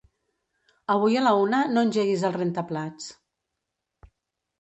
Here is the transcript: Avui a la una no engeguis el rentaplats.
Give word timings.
Avui 0.93 1.17
a 1.19 1.25
la 1.25 1.33
una 1.41 1.59
no 1.73 1.83
engeguis 1.87 2.23
el 2.31 2.33
rentaplats. 2.37 3.11